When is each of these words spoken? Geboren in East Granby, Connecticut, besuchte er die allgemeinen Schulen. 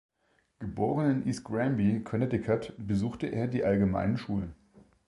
Geboren 0.57 1.11
in 1.21 1.27
East 1.27 1.43
Granby, 1.43 2.01
Connecticut, 2.03 2.73
besuchte 2.79 3.27
er 3.27 3.45
die 3.47 3.63
allgemeinen 3.63 4.17
Schulen. 4.17 4.55